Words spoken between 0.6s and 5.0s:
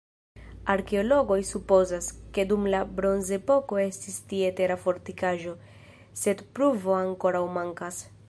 Arkeologoj supozas, ke dum la bronzepoko estis tie tera